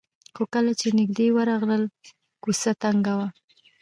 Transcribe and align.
خو 0.35 0.43
کله 0.53 0.71
چې 0.79 0.87
نژدې 0.97 1.27
ورغلل 1.35 1.83
کوڅه 2.43 2.71
تنګه 2.81 3.13
وه. 3.19 3.27